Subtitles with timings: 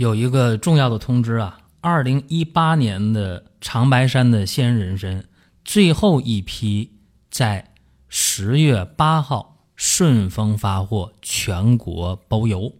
[0.00, 5.22] 有一个重要的通知啊，二零一八年的长白山的鲜人参
[5.62, 6.90] 最后一批
[7.30, 7.74] 在
[8.08, 12.72] 十月八号顺丰发货，全国包邮。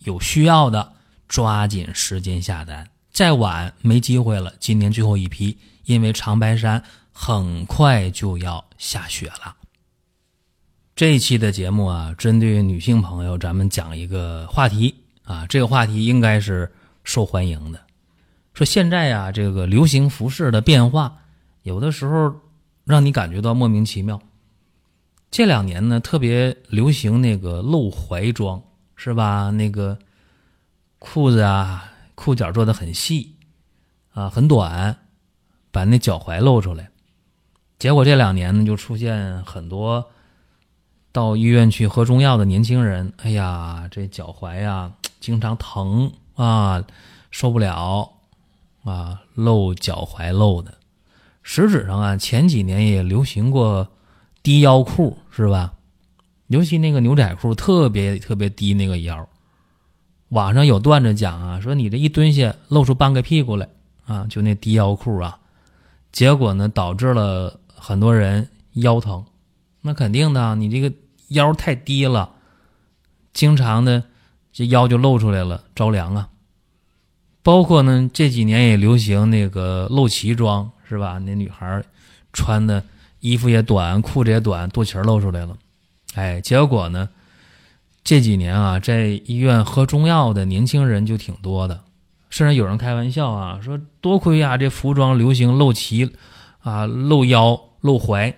[0.00, 0.92] 有需要的
[1.26, 4.52] 抓紧时间下单，再晚没机会了。
[4.60, 5.56] 今年最后一批，
[5.86, 9.56] 因为长白山很快就要下雪了。
[10.94, 14.94] 这一期的节目啊，针对女性朋友，咱们讲一个话题
[15.26, 16.72] 啊，这个话题应该是
[17.04, 17.78] 受欢迎的。
[18.54, 21.18] 说现在呀，这个流行服饰的变化，
[21.62, 22.34] 有的时候
[22.84, 24.18] 让你感觉到莫名其妙。
[25.30, 28.62] 这两年呢，特别流行那个露怀装。
[28.98, 29.50] 是吧？
[29.50, 29.98] 那个
[30.98, 33.36] 裤子啊，裤脚做的很细，
[34.14, 34.96] 啊，很短，
[35.70, 36.88] 把那脚踝露出来。
[37.78, 40.10] 结果这两年呢，就出现很多
[41.12, 43.12] 到医院去喝中药的年轻人。
[43.18, 44.90] 哎呀，这脚踝呀，
[45.26, 46.84] 经常疼啊，
[47.32, 48.12] 受不了
[48.84, 50.72] 啊，露脚踝露的。
[51.42, 53.88] 实质上啊，前几年也流行过
[54.44, 55.72] 低腰裤，是吧？
[56.46, 59.28] 尤其那个牛仔裤特别特别低那个腰，
[60.28, 63.68] 网上有段子讲啊，说你这一蹲下露出半个屁股来
[64.06, 65.40] 啊，就那低腰裤啊，
[66.12, 69.24] 结果呢导致了很多人腰疼，
[69.80, 70.94] 那肯定的，你这个
[71.30, 72.30] 腰太低了，
[73.32, 74.04] 经常的
[74.56, 76.30] 这腰就露出来了，着凉啊。
[77.42, 81.18] 包括呢这几年也流行那个露脐装，是吧？
[81.18, 81.84] 那女孩
[82.32, 82.82] 穿的
[83.20, 85.58] 衣服也短，裤子也短，肚脐露出来了。
[86.14, 87.10] 哎，结果呢？
[88.02, 91.82] 这几年啊，在医院喝中药的年轻人就挺多的，
[92.30, 96.10] 甚至有人开玩笑啊，说多亏啊这服装流行露脐，
[96.60, 98.34] 啊露腰露怀，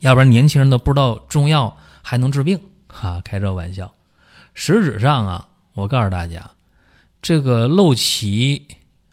[0.00, 3.94] 要不然年轻人都不知道中药还能治病，哈，开这玩笑。
[4.54, 6.50] 实质上啊，我告诉大家，
[7.22, 8.62] 这个露脐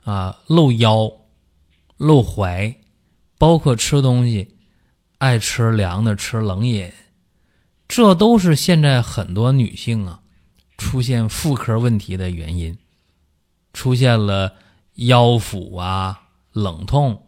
[0.03, 1.11] 啊、露腰、
[1.97, 2.75] 露怀，
[3.37, 4.55] 包括吃东西，
[5.17, 6.91] 爱吃凉的，吃冷饮。
[7.87, 10.19] 这都是现在很多女性啊
[10.77, 12.77] 出现妇科问题的原因，
[13.73, 14.53] 出现了
[14.95, 16.21] 腰腹啊
[16.51, 17.23] 冷痛，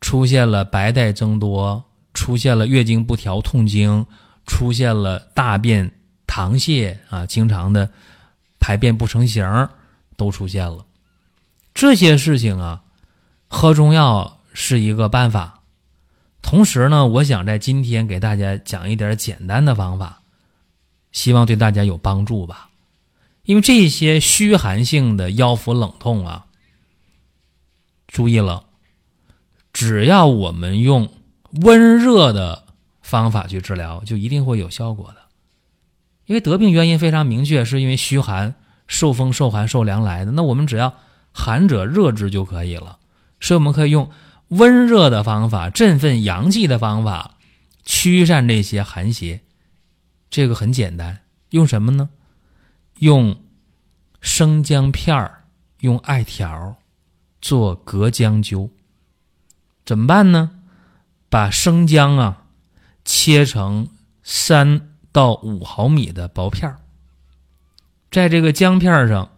[0.00, 1.84] 出现了白带增多，
[2.14, 4.06] 出现了月经不调痛经，
[4.46, 5.99] 出现了大便
[6.30, 7.90] 溏泻啊，经常的
[8.60, 9.68] 排便不成形，
[10.16, 10.86] 都出现了。
[11.74, 12.82] 这些事情啊，
[13.48, 15.60] 喝中药是一个办法。
[16.40, 20.20] 同时呢，我想在今天给大家讲一点简单的方法，
[21.10, 22.70] 希望对大家有帮助吧。
[23.42, 26.46] 因为这些虚寒性的腰腹冷痛啊，
[28.06, 28.64] 注意了，
[29.72, 31.12] 只要我们用
[31.62, 32.64] 温热的
[33.02, 35.19] 方法去治疗，就一定会有效果的。
[36.30, 38.54] 因为得病原因非常明确，是因为虚寒、
[38.86, 40.30] 受风、受寒、受凉来的。
[40.30, 40.94] 那我们只要
[41.32, 43.00] 寒者热之就可以了，
[43.40, 44.08] 所以我们可以用。
[44.50, 47.36] 温热的方法，振奋阳气的方法，
[47.84, 49.40] 驱散这些寒邪，
[50.30, 51.18] 这个很简单。
[51.50, 52.10] 用什么呢？
[52.98, 53.42] 用
[54.20, 55.44] 生姜片儿，
[55.80, 56.76] 用艾条
[57.40, 58.70] 做隔姜灸。
[59.84, 60.50] 怎么办呢？
[61.28, 62.44] 把生姜啊
[63.04, 63.88] 切成
[64.22, 66.80] 三到五毫米的薄片儿，
[68.10, 69.30] 在这个姜片上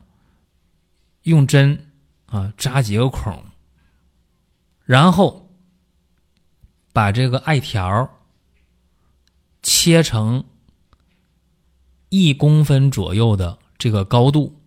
[1.23, 1.93] 用针
[2.27, 3.45] 啊扎几个孔。
[4.85, 5.49] 然后
[6.93, 8.11] 把这个艾条
[9.63, 10.45] 切成
[12.09, 14.61] 一公分左右的这个高度，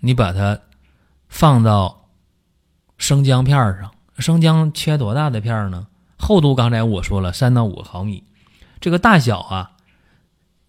[0.00, 0.60] 你把它
[1.28, 2.10] 放到
[2.98, 3.92] 生姜片上。
[4.18, 5.88] 生姜切多大的片呢？
[6.18, 8.24] 厚度刚才我说了，三到五毫米。
[8.80, 9.76] 这个大小啊，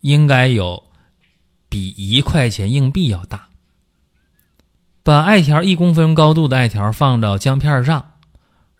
[0.01, 0.87] 应该有
[1.67, 3.49] 比一块钱硬币要大。
[5.03, 8.13] 把艾条一公分高度的艾条放到姜片上。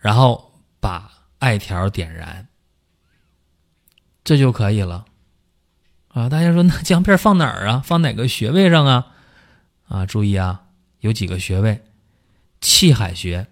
[0.01, 2.48] 然后把艾条点燃，
[4.24, 5.06] 这就可以了，
[6.07, 6.30] 啊！
[6.30, 7.81] 大家说那 姜片放哪儿啊？
[7.83, 9.07] 放哪个穴位上啊？
[9.89, 10.06] 啊！
[10.06, 10.63] 注意啊，
[11.01, 11.83] 有几个穴位：
[12.62, 13.48] 气海穴。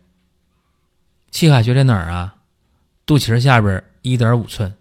[1.29, 2.37] 气海穴在哪儿啊？
[3.05, 4.77] 肚脐下边一点五寸。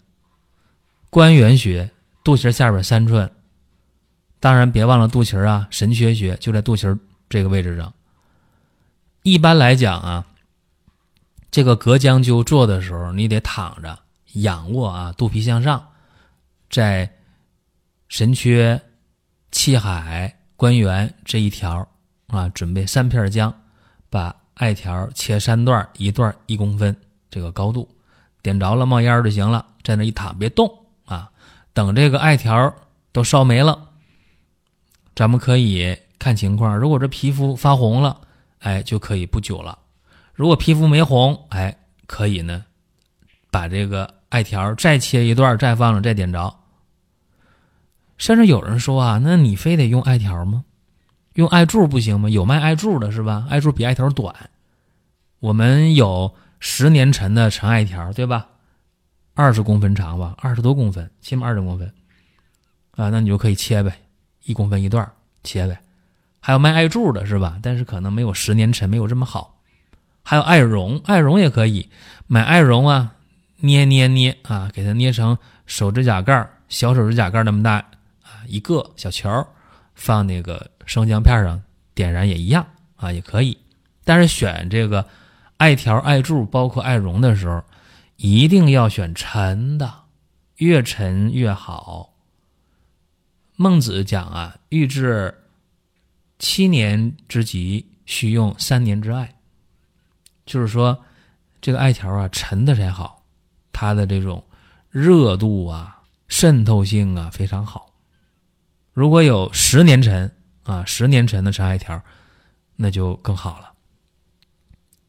[1.11, 1.91] 关元穴，
[2.27, 3.31] 肚脐下边三寸。
[4.41, 7.95] 当然别忘了肚脐啊，神阙穴就在肚脐这个位置上。
[9.23, 10.27] 一般来讲啊，
[11.53, 13.97] 这个隔姜灸做的时候，你得躺着
[14.33, 15.87] 仰卧啊，肚皮向上，
[16.69, 17.09] 在
[18.09, 18.81] 神阙、
[19.53, 21.89] 气海、关元这一条
[22.27, 23.55] 啊，准备三片姜，
[24.11, 26.97] 把艾条切三段，一段一公分
[27.31, 27.89] 这个高度，
[28.43, 30.69] 点着了冒烟就行了，在那一躺别动，
[31.77, 32.75] 等这个艾条
[33.13, 33.91] 都烧没了，
[35.15, 38.23] 咱们可以看情况，如果这皮肤发红了。
[38.61, 39.79] 哎，就可以不灸了。
[40.33, 41.77] 如果皮肤没红，哎，
[42.07, 42.65] 可以呢，
[43.51, 46.53] 把这个艾条再切一段，再放着，再点着。
[48.17, 50.65] 甚至有人说啊，那你非得用艾条吗？
[51.35, 52.31] 用艾柱不行吗？
[52.31, 53.47] 有卖艾柱的是吧？
[53.51, 54.35] 艾柱比艾条短。
[55.39, 58.49] 我们有十年陈的陈艾条，对吧？
[59.37, 61.87] 二十公分长吧，二十多公分，起码二十公分。
[62.93, 63.93] 啊，那你就可以切呗，
[64.45, 65.07] 一公分一段，
[65.45, 65.79] 切呗。
[66.41, 67.59] 还有卖艾柱的是吧？
[67.63, 69.61] 但是可能没有十年陈没有这么好。
[70.23, 71.87] 还有艾绒，艾绒也可以
[72.27, 73.13] 买艾绒啊，
[73.59, 75.37] 捏捏捏啊，给它捏成
[75.67, 77.75] 手指甲盖小手指甲盖那么大
[78.23, 79.47] 啊，一个小球，
[79.95, 81.63] 放那个生姜片上
[81.95, 82.67] 点燃也一样
[82.97, 83.59] 啊，也可以。
[84.03, 85.07] 但是选这个
[85.59, 87.63] 艾条、艾柱，包括艾绒的时候，
[88.17, 90.05] 一定要选沉的，
[90.57, 92.15] 越沉越好。
[93.57, 95.43] 孟子讲啊，欲治。
[96.39, 99.37] 七年之疾，需用三年之艾。
[100.45, 101.03] 就是说，
[101.63, 103.25] 这个艾条啊，沉的才好，
[103.73, 104.45] 它的这种
[104.91, 107.95] 热度啊、渗透性啊非常好。
[108.93, 110.31] 如果有十年沉
[110.65, 112.03] 啊，十年沉的陈艾条，
[112.77, 113.73] 那就更好了。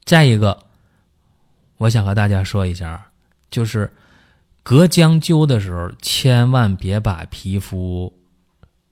[0.06, 0.67] 再一个，
[1.78, 3.12] 我想和大家说一下，
[3.50, 3.94] 就是
[4.64, 8.12] 隔姜灸的时候，千万别把皮肤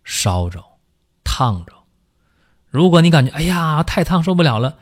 [0.03, 0.63] 烧着、
[1.23, 1.73] 烫着。
[2.69, 4.77] 如果你感觉哎呀太烫受不了了，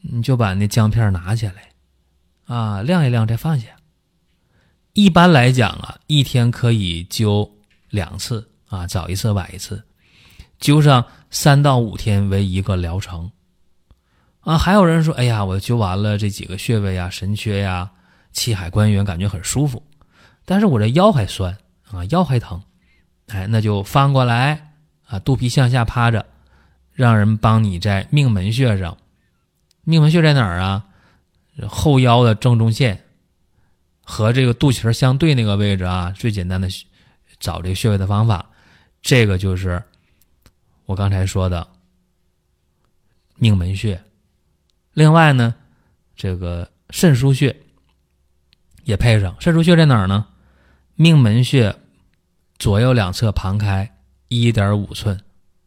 [0.00, 1.72] 你就把那姜片拿下来，
[2.46, 3.66] 啊晾一晾再放下。
[4.94, 7.48] 一般来讲啊，一天可以灸
[7.90, 9.84] 两次啊，早一次晚一次，
[10.60, 13.30] 灸上三到五天为一个疗程。
[14.48, 17.90] 啊，还有人说哎呀，我灸完了这几个穴位啊，神阙呀、
[18.32, 19.82] 气海、关元，感觉很舒服，
[20.46, 21.54] 但是我这腰还酸
[21.90, 22.62] 啊，腰还疼，
[23.26, 24.72] 哎，那就翻过来
[25.06, 26.24] 啊，肚皮向下趴着。
[26.94, 28.96] 让人帮你在命门穴上，
[29.84, 30.86] 命门穴在哪儿啊？
[31.68, 33.04] 后腰的正中线
[34.02, 36.10] 和这个肚脐相对那个位置啊。
[36.16, 36.68] 最简单的
[37.38, 38.48] 找这个穴位的方法，
[39.02, 39.82] 这个就是
[40.86, 41.68] 我刚才说的
[43.36, 44.00] 命门穴。
[44.98, 45.54] 另外呢，
[46.16, 47.54] 这个肾腧穴
[48.82, 49.36] 也配上。
[49.38, 50.26] 肾腧穴在哪儿呢？
[50.96, 51.76] 命门穴
[52.58, 53.96] 左右两侧旁开
[54.26, 55.20] 一点五寸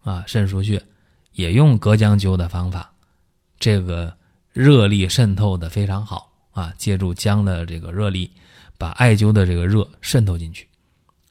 [0.03, 0.83] 啊，肾腧穴。
[1.31, 2.91] 也用隔姜灸的方法，
[3.57, 4.13] 这个
[4.51, 6.73] 热力渗透的非常好啊！
[6.77, 8.29] 借助姜的这个热力，
[8.77, 10.67] 把艾灸的这个热渗透进去。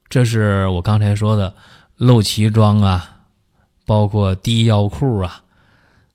[0.09, 1.55] 这是我刚才说的
[1.97, 3.21] 露脐装啊，
[3.85, 5.43] 包括低腰裤啊，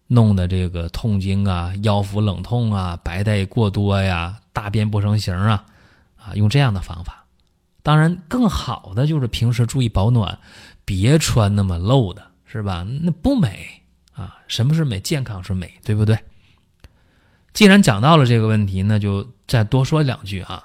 [0.06, 5.64] 弄的这个痛经啊、腰腹冷痛啊、白带过多呀、大便不成形啊，
[6.16, 7.24] 啊，用这样的方法。
[7.82, 10.38] 当然，更好的就是平时注意保暖，
[10.84, 12.24] 别穿那么露的。
[12.48, 12.86] 是吧？
[13.02, 13.82] 那不美
[14.14, 14.38] 啊！
[14.46, 15.00] 什么是美？
[15.00, 16.16] 健康是美，对不对？
[17.52, 20.64] 既然讲到了这个问题，那就再多说两句啊。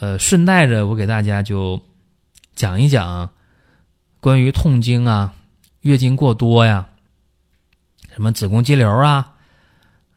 [0.00, 1.80] 呃，顺带着我给大家就
[2.54, 3.30] 讲一讲
[4.18, 5.32] 关于痛经啊、
[5.82, 6.89] 月经过多呀、
[8.20, 9.32] 什么子宫肌瘤啊、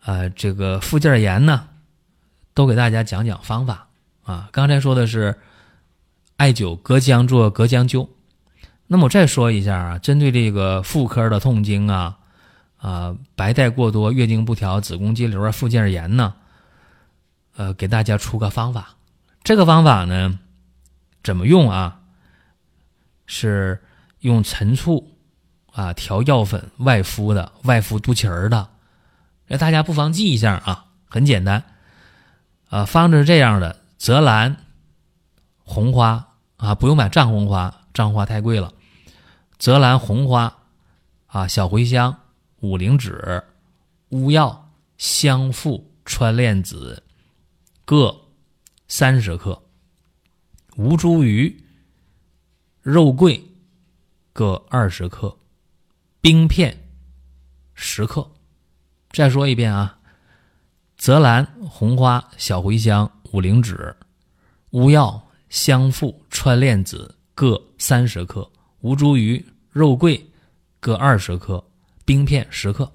[0.02, 1.70] 啊这个附件炎呢，
[2.54, 3.88] 都给大家讲讲方法
[4.26, 4.50] 啊。
[4.52, 5.40] 刚才说的是
[6.36, 8.10] 艾灸隔姜做隔姜灸。
[8.88, 12.18] 那么我再说一下啊，针对这个妇科的痛经啊，
[12.76, 16.34] 啊白带过多、月经不调、子宫肌瘤啊、附件炎呢，
[17.56, 18.96] 呃，给大家出个方法。
[19.46, 20.38] 这个方法呢，
[21.24, 22.02] 怎么用啊？
[23.28, 23.82] 是
[24.20, 25.13] 用陈醋
[25.74, 28.70] 啊调药粉外敷的，外敷肚脐儿的。
[29.48, 31.64] 那大家不妨记一下啊，很简单。
[32.70, 34.58] 啊，方子是这样的：泽兰、
[35.58, 38.74] 红花啊，不用买藏红花，藏红花太贵了。
[39.58, 40.56] 泽兰、红花，
[41.28, 42.18] 啊，小茴香、
[42.62, 43.44] 五灵脂、
[44.10, 47.04] 乌药、香附、川链子
[47.86, 48.16] 各
[48.88, 49.62] 三十克，
[50.76, 51.56] 吴茱萸、
[52.82, 53.44] 肉桂
[54.32, 55.38] 各二十克，
[56.24, 56.90] 冰片
[57.74, 58.32] 十克。
[59.10, 60.00] 再说一遍啊，
[60.96, 63.94] 泽兰、红花、小茴香、五灵脂、
[64.70, 68.50] 乌药、香附、川链子各三十克，
[68.80, 69.44] 吴茱萸。
[69.70, 70.32] 肉桂
[70.80, 71.62] 各二十克，
[72.06, 72.90] 冰片十克。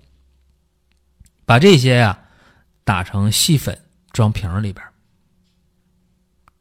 [1.44, 2.18] 把这些呀
[2.84, 3.78] 打成细粉，
[4.12, 4.86] 装瓶里边，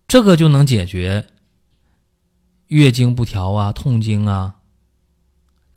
[0.06, 1.26] 这个就能解决
[2.68, 4.57] 月经不调啊、痛经啊，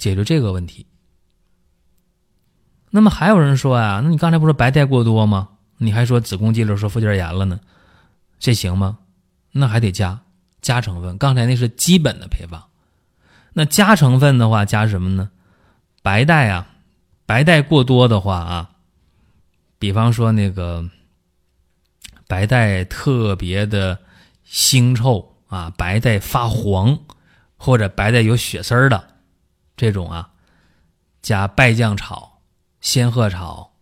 [0.00, 0.86] 解决这个问题。
[2.90, 5.50] 那么还有人说啊，那你刚才不是白带过多吗？
[5.76, 7.60] 你还说子宫肌瘤、说附件炎了呢，
[8.38, 8.98] 这行吗？
[9.52, 10.22] 那还得加
[10.60, 11.16] 加成分。
[11.18, 12.64] 刚才那是基本的配方，
[13.52, 15.30] 那加成分的话加什么呢？
[16.02, 16.66] 白带啊，
[17.26, 18.70] 白带过多的话啊。
[19.78, 20.88] 比方说那个
[22.26, 24.00] 白带特别的
[24.48, 26.98] 腥臭啊，白带发黄，
[27.56, 29.04] 或者白带有血丝儿的
[29.80, 30.30] 这种啊，
[31.22, 32.42] 加败酱草、
[32.82, 33.72] 仙鹤草、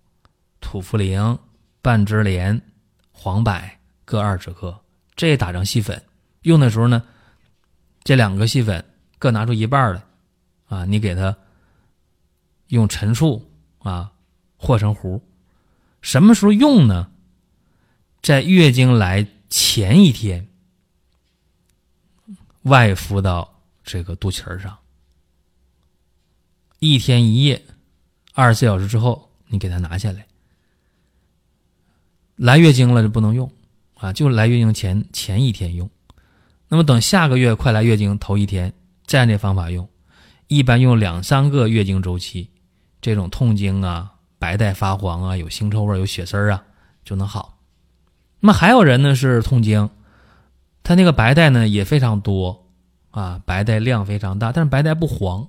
[0.60, 1.36] 土茯苓、
[1.82, 2.62] 半枝莲、
[3.10, 3.60] 黄柏
[4.04, 4.80] 各二十克，
[5.16, 6.00] 这打成细粉。
[6.42, 7.02] 用的时候呢，
[8.04, 8.84] 这两个细粉
[9.18, 10.00] 各拿出一半来
[10.68, 11.36] 啊，你给它
[12.68, 13.50] 用陈醋
[13.80, 14.12] 啊
[14.56, 15.20] 和成糊。
[16.00, 17.10] 什么时候用呢？
[18.22, 20.48] 在月经来前一天，
[22.62, 24.78] 外敷到这个肚脐儿上，
[26.78, 27.64] 一天一夜，
[28.34, 30.26] 二十四小时之后，你给它拿下来。
[32.36, 33.50] 来月经了就不能用
[33.94, 35.90] 啊，就来月经前前一天用。
[36.68, 38.72] 那么等下个月快来月经头一天，
[39.06, 39.88] 再按这方法用，
[40.46, 42.50] 一般用两三个月经周期，
[43.00, 44.14] 这种痛经啊。
[44.40, 46.62] 白带发黄啊，有腥臭味，有血丝啊，
[47.04, 47.58] 就能好。
[48.38, 49.90] 那么还有人呢是痛经，
[50.84, 52.68] 他那个白带呢也非常多
[53.10, 55.48] 啊，白带量非常大，但是白带不黄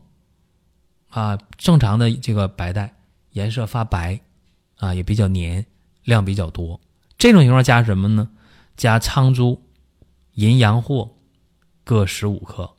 [1.10, 2.96] 啊，正常的这个白带
[3.32, 4.20] 颜色发白
[4.78, 5.66] 啊，也比较黏，
[6.04, 6.80] 量比较多。
[7.18, 8.30] 这种情况加什么呢？
[8.78, 9.62] 加苍珠、
[10.34, 11.10] 银阳藿
[11.84, 12.70] 各十五克，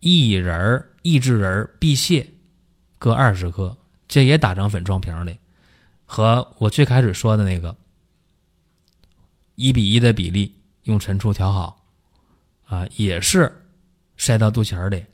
[0.00, 2.26] 薏仁、益智仁、碧泻
[2.98, 3.76] 各二十克。
[4.06, 5.38] 这也打成粉装瓶里，
[6.04, 7.74] 和我最开始说的那个
[9.54, 11.84] 一比一的比例，用陈醋调好，
[12.66, 13.66] 啊，也是
[14.16, 15.04] 塞到肚脐里，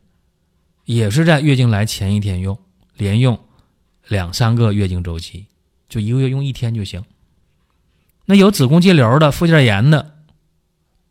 [0.92, 2.58] 也是在月经来前一天用，
[2.96, 3.38] 连用
[4.08, 5.46] 两三个月经周期，
[5.88, 7.04] 就一个月用一天就行。
[8.24, 10.16] 那有子宫肌瘤的、附件炎的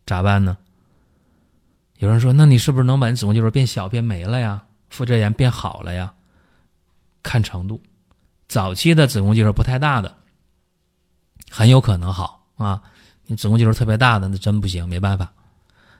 [0.06, 0.58] 咋办呢？
[2.00, 4.66] 有人说，那你是不是能把你子宫肌瘤变小、变没了呀？
[4.90, 6.14] 附件炎变好了呀？
[7.24, 7.82] 看程度，
[8.50, 10.14] 早期的子宫肌瘤不太大的，
[11.50, 12.82] 很有可能好啊。
[13.28, 15.32] 你子宫肌瘤特别大的，那真不行，没办法。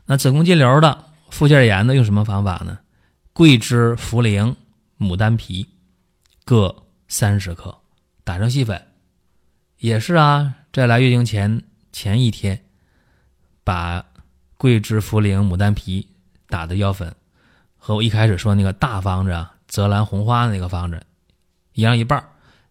[0.06, 2.78] 那子宫肌瘤的、附件炎的，用什么方法呢？
[3.40, 4.54] 桂枝、茯苓、
[4.98, 5.66] 牡丹皮
[6.44, 7.74] 各三十克，
[8.26, 8.86] 打成细粉。
[9.78, 12.66] 也是啊，在来月经前前一天，
[13.64, 14.06] 把
[14.58, 16.06] 桂枝、茯苓、牡丹皮
[16.50, 17.16] 打的药粉，
[17.78, 21.02] 和我一开始说那个大方子啊，泽兰红花那个方子。
[21.72, 22.22] 一样一半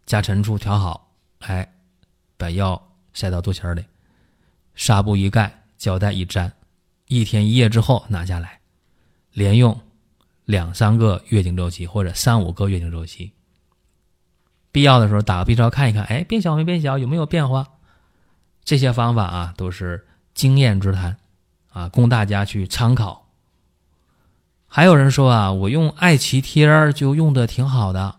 [0.05, 1.67] 加陈醋调好，哎，
[2.37, 3.83] 把药塞到肚脐里，
[4.75, 6.53] 纱布一盖，胶带一粘，
[7.07, 8.61] 一天一夜之后拿下来，
[9.33, 9.81] 连用
[10.49, 13.31] 两三个月经周期或者三五个月经周期。
[14.73, 17.67] 必要的时候打个 B 超看一看，哎，变小没变小，有没有变化？
[18.65, 21.19] 这些方法啊都是经验之谈
[21.71, 23.29] 啊，供大家去参考。
[24.67, 28.17] 还有人说啊，我用艾脐贴就用的挺好的。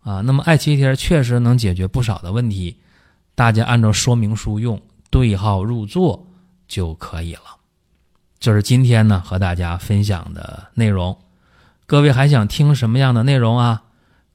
[0.00, 2.80] 啊，那么艾脐贴确实能解决不少的问题，
[3.36, 6.26] 大家按照说明书用，对号入座
[6.66, 7.56] 就可以了。
[8.40, 11.16] 这是今天呢和大家分享的内容。
[11.88, 13.84] 各位还想听什么样的内容啊？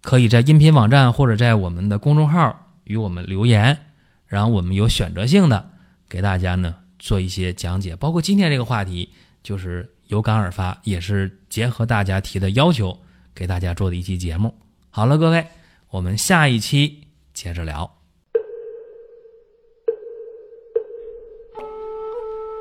[0.01, 3.77] 可以在音频网站或者在我们的公众号与我们留言，
[4.25, 5.70] 然后我们有选择性的
[6.08, 7.93] 给大家呢做一些讲解。
[7.96, 9.10] 包括今天这个话题，
[9.43, 12.98] 就是有感而发，也是结合大家提的要求
[13.36, 14.55] 给大家做的一期节目。
[14.89, 15.46] 好了，各位。
[15.89, 17.01] 我们下一期
[17.34, 17.98] 接着聊。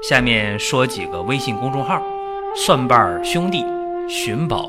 [0.03, 2.03] 下面说几个微信公众号：
[2.57, 3.65] 蒜瓣兄弟、
[4.09, 4.69] 寻宝